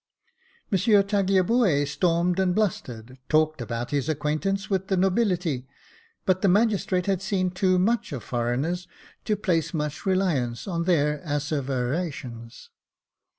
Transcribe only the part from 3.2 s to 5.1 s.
talked about his acquaintance with the